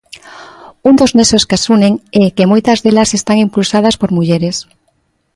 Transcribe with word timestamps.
Un 0.89 0.93
dos 0.99 1.11
nexos 1.17 1.43
que 1.47 1.55
as 1.59 1.65
unen 1.75 1.93
é 2.21 2.23
que 2.35 2.49
moitas 2.51 2.81
delas 2.83 3.13
están 3.19 3.37
impulsadas 3.45 3.95
por 4.01 4.09
mulleres. 4.17 4.55